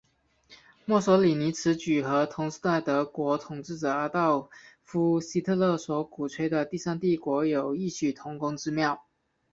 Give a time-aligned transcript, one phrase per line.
[0.85, 4.49] 墨索里尼此举和同时代德国统治者阿道
[4.83, 9.03] 夫希特勒所鼓吹的第三帝国有异曲同工之妙。